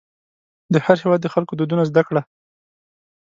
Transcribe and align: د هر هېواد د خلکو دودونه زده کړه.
د 0.73 0.75
هر 0.85 0.97
هېواد 1.03 1.19
د 1.23 1.27
خلکو 1.33 1.53
دودونه 1.59 1.83
زده 1.89 2.01
کړه. 2.07 2.21